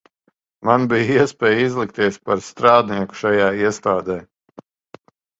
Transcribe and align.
Man 0.67 0.85
bija 0.91 1.17
iespēja 1.17 1.59
izlikties 1.65 2.17
par 2.29 2.41
strādnieku 2.45 3.19
šajā 3.19 3.51
iestādē. 3.65 4.17